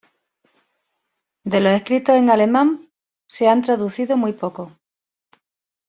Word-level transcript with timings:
De 1.45 1.59
los 1.61 1.73
escritos 1.73 2.15
en 2.15 2.31
alemán 2.31 2.89
se 3.29 3.47
han 3.47 3.61
traducido 3.61 4.17
muy 4.17 4.33
pocos. 4.33 4.71